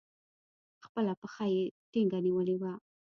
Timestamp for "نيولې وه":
2.25-2.73